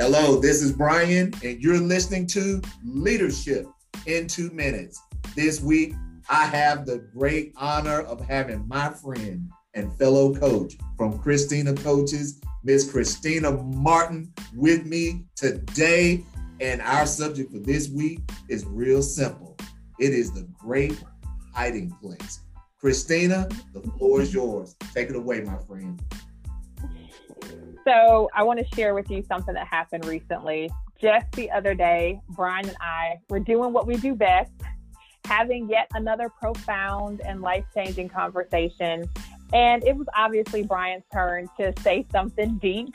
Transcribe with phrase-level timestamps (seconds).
[0.00, 3.66] Hello, this is Brian, and you're listening to Leadership
[4.06, 4.98] in Two Minutes.
[5.36, 5.92] This week,
[6.30, 12.40] I have the great honor of having my friend and fellow coach from Christina Coaches,
[12.64, 16.24] Miss Christina Martin, with me today.
[16.62, 19.54] And our subject for this week is real simple
[19.98, 20.98] it is the great
[21.52, 22.40] hiding place.
[22.78, 24.76] Christina, the floor is yours.
[24.94, 26.00] Take it away, my friend.
[27.90, 30.70] So, I want to share with you something that happened recently.
[31.02, 34.52] Just the other day, Brian and I were doing what we do best,
[35.24, 39.10] having yet another profound and life changing conversation.
[39.52, 42.94] And it was obviously Brian's turn to say something deep.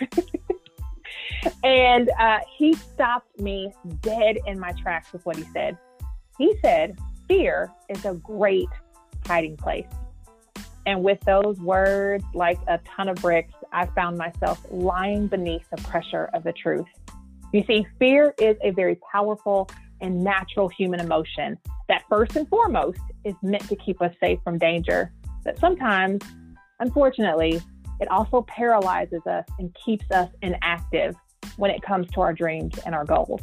[1.66, 5.77] and uh, he stopped me dead in my tracks with what he said.
[6.38, 8.70] He said, Fear is a great
[9.27, 9.88] hiding place.
[10.86, 15.81] And with those words, like a ton of bricks, I found myself lying beneath the
[15.84, 16.86] pressure of the truth.
[17.52, 21.58] You see, fear is a very powerful and natural human emotion
[21.90, 25.12] that, first and foremost, is meant to keep us safe from danger.
[25.44, 26.23] But sometimes,
[26.80, 27.62] unfortunately,
[28.00, 31.16] it also paralyzes us and keeps us inactive
[31.58, 33.42] when it comes to our dreams and our goals.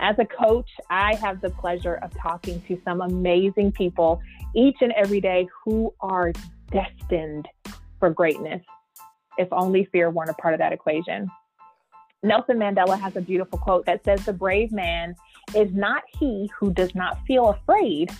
[0.00, 4.20] As a coach, I have the pleasure of talking to some amazing people
[4.54, 6.32] each and every day who are
[6.72, 7.46] destined
[8.00, 8.62] for greatness,
[9.38, 11.30] if only fear weren't a part of that equation.
[12.22, 15.14] Nelson Mandela has a beautiful quote that says, The brave man
[15.54, 18.10] is not he who does not feel afraid,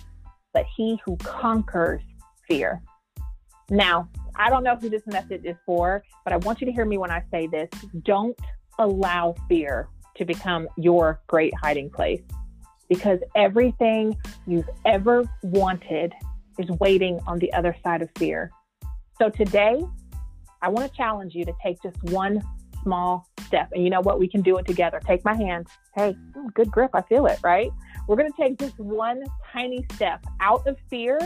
[0.53, 2.03] but he who conquers
[2.47, 2.81] fear.
[3.69, 6.85] Now, I don't know who this message is for, but I want you to hear
[6.85, 7.69] me when I say this.
[8.03, 8.37] Don't
[8.77, 12.21] allow fear to become your great hiding place
[12.89, 16.13] because everything you've ever wanted
[16.59, 18.51] is waiting on the other side of fear.
[19.19, 19.81] So today,
[20.65, 22.41] I want to challenge you to take just one
[22.81, 23.69] small step.
[23.73, 24.17] And you know what?
[24.17, 24.99] We can do it together.
[25.05, 25.67] Take my hand.
[25.93, 26.17] Hey,
[26.55, 26.89] good grip.
[26.95, 27.69] I feel it, right?
[28.07, 31.19] We're going to take just one tiny step out of fear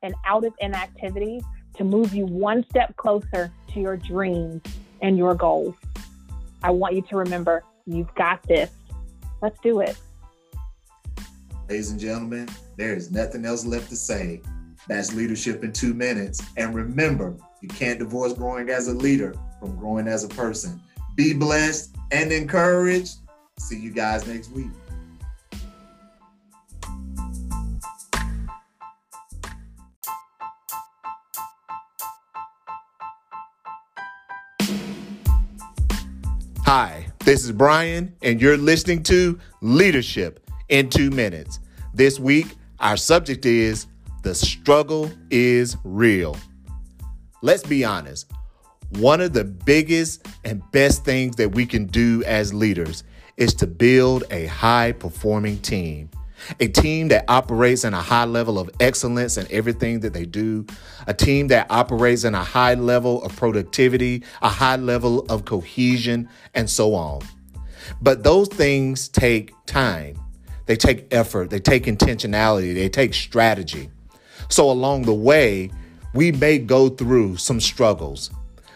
[0.00, 1.42] and out of inactivity
[1.74, 4.62] to move you one step closer to your dreams
[5.02, 5.74] and your goals.
[6.62, 8.70] I want you to remember you've got this.
[9.42, 9.98] Let's do it.
[11.68, 14.40] Ladies and gentlemen, there is nothing else left to say.
[14.88, 16.42] That's leadership in two minutes.
[16.56, 20.80] And remember, you can't divorce growing as a leader from growing as a person.
[21.14, 23.16] Be blessed and encouraged.
[23.58, 24.70] See you guys next week.
[36.64, 41.60] Hi, this is Brian, and you're listening to Leadership in Two Minutes.
[41.94, 43.86] This week, our subject is
[44.22, 46.36] The Struggle is Real.
[47.40, 48.30] Let's be honest,
[48.90, 53.04] one of the biggest and best things that we can do as leaders
[53.36, 56.10] is to build a high performing team.
[56.58, 60.66] A team that operates in a high level of excellence in everything that they do.
[61.06, 66.28] A team that operates in a high level of productivity, a high level of cohesion,
[66.54, 67.20] and so on.
[68.02, 70.18] But those things take time.
[70.66, 71.50] They take effort.
[71.50, 72.74] They take intentionality.
[72.74, 73.90] They take strategy.
[74.48, 75.70] So along the way,
[76.14, 78.30] we may go through some struggles.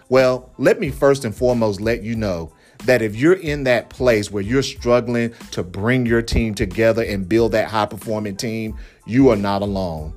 [0.09, 2.53] Well, let me first and foremost let you know
[2.85, 7.29] that if you're in that place where you're struggling to bring your team together and
[7.29, 10.13] build that high performing team, you are not alone.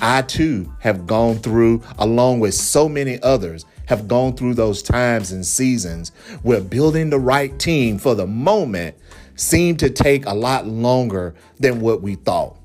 [0.00, 5.32] I too have gone through, along with so many others, have gone through those times
[5.32, 6.10] and seasons
[6.42, 8.96] where building the right team for the moment
[9.36, 12.56] seemed to take a lot longer than what we thought.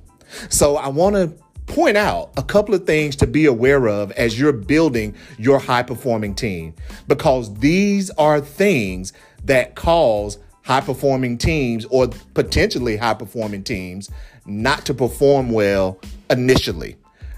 [0.49, 1.33] So I want to
[1.65, 5.83] point out a couple of things to be aware of as you're building your high
[5.83, 6.73] performing team
[7.07, 9.13] because these are things
[9.45, 14.09] that cause high performing teams or potentially high performing teams
[14.45, 16.95] not to perform well initially.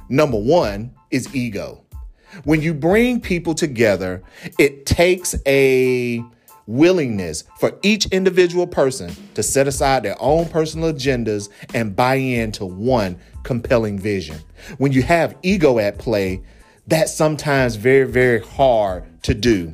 [0.10, 1.84] Number one is ego.
[2.44, 4.22] When you bring people together,
[4.60, 6.24] it takes a
[6.68, 12.66] willingness for each individual person to set aside their own personal agendas and buy into
[12.66, 14.38] one compelling vision.
[14.78, 16.42] When you have ego at play,
[16.88, 19.74] that's sometimes very, very hard to do.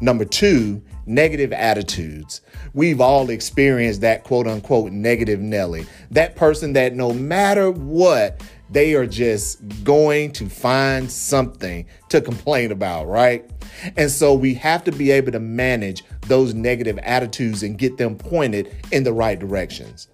[0.00, 2.40] Number two negative attitudes.
[2.72, 5.86] We've all experienced that quote unquote negative Nelly.
[6.10, 12.70] That person that no matter what, they are just going to find something to complain
[12.70, 13.50] about, right?
[13.96, 18.16] And so we have to be able to manage those negative attitudes and get them
[18.16, 20.08] pointed in the right directions.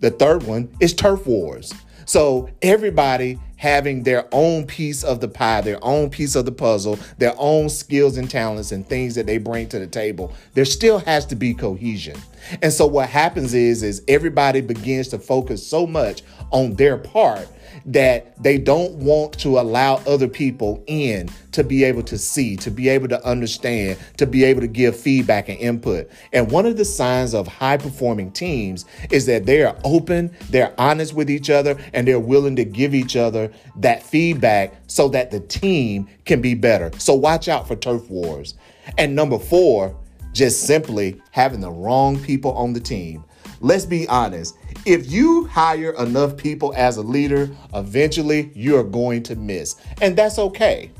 [0.00, 1.74] The third one is turf wars.
[2.06, 6.98] So everybody having their own piece of the pie, their own piece of the puzzle,
[7.18, 10.98] their own skills and talents and things that they bring to the table, there still
[11.00, 12.16] has to be cohesion.
[12.62, 17.48] And so what happens is is everybody begins to focus so much on their part
[17.86, 22.70] that they don't want to allow other people in to be able to see, to
[22.70, 26.10] be able to understand, to be able to give feedback and input.
[26.32, 30.74] And one of the signs of high performing teams is that they are open, they're
[30.78, 35.30] honest with each other, and they're willing to give each other that feedback so that
[35.30, 36.90] the team can be better.
[36.98, 38.54] So watch out for turf wars.
[38.98, 39.96] And number four,
[40.32, 43.24] just simply having the wrong people on the team.
[43.60, 44.56] Let's be honest.
[44.84, 49.76] If you hire enough people as a leader, eventually you're going to miss.
[50.00, 50.90] And that's okay.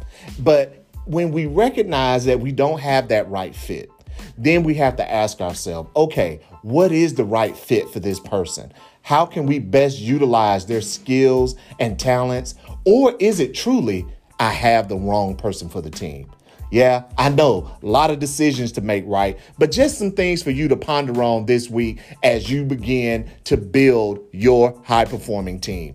[0.41, 3.91] But when we recognize that we don't have that right fit,
[4.39, 8.73] then we have to ask ourselves okay, what is the right fit for this person?
[9.03, 12.57] How can we best utilize their skills and talents?
[12.85, 14.07] Or is it truly,
[14.41, 16.31] I have the wrong person for the team?
[16.71, 19.39] Yeah, I know a lot of decisions to make, right?
[19.59, 23.57] But just some things for you to ponder on this week as you begin to
[23.57, 25.95] build your high performing team.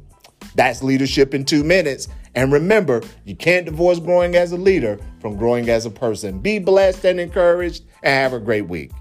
[0.55, 2.07] That's leadership in two minutes.
[2.35, 6.39] And remember, you can't divorce growing as a leader from growing as a person.
[6.39, 8.91] Be blessed and encouraged, and have a great week.